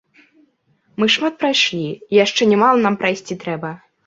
Мы 1.03 1.07
шмат 1.15 1.37
прайшлі, 1.43 1.83
і 1.83 2.13
яшчэ 2.25 2.49
нямала 2.55 2.77
нам 2.89 2.99
прайсці 3.05 3.41
трэба. 3.47 3.71